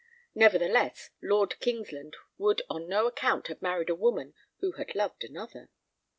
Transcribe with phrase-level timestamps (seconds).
[0.33, 5.69] Nevertheless, Lord Kingsland would on no account have married a woman who had loved another.